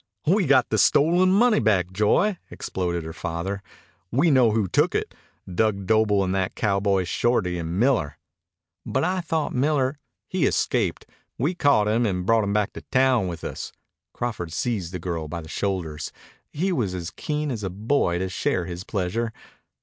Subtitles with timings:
[0.25, 3.61] "We've got the stolen money back, Joy," exploded her father.
[4.11, 5.13] "We know who took it
[5.47, 8.17] Dug Doble and that cowboy Shorty and Miller."
[8.83, 9.99] "But I thought Miller"
[10.31, 11.05] "He escaped.
[11.37, 13.73] We caught him and brought him back to town with us."
[14.11, 16.11] Crawford seized the girl by the shoulders.
[16.51, 19.31] He was as keen as a boy to share his pleasure.